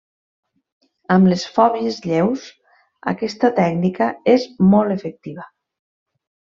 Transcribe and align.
Amb 1.15 1.29
les 1.31 1.43
fòbies 1.57 1.99
lleus 2.07 2.49
aquesta 3.13 3.55
tècnica 3.63 4.11
és 4.37 4.51
molt 4.75 4.99
efectiva. 5.01 5.51